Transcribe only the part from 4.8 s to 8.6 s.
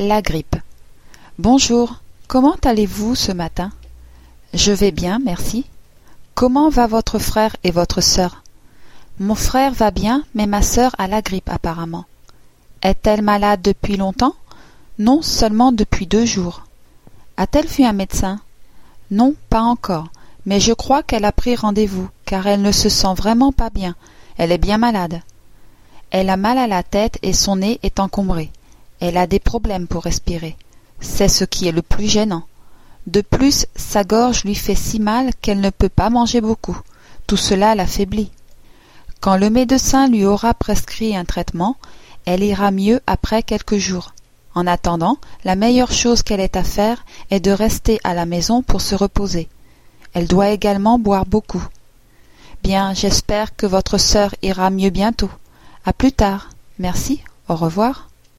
bien, merci. Comment va votre frère et votre sœur?